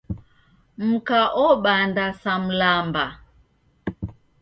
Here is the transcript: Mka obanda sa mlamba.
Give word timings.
Mka 0.87 1.21
obanda 1.47 2.05
sa 2.21 2.33
mlamba. 2.45 3.05